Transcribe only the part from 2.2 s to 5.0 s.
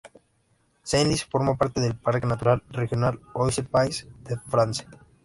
natural regional Oise-Pays de France.